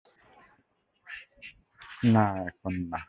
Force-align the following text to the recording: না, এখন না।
না, 2.05 2.25
এখন 2.47 2.73
না। 2.91 2.99